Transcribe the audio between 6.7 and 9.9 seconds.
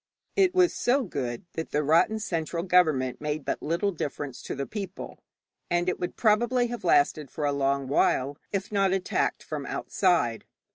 lasted for a long while if not attacked from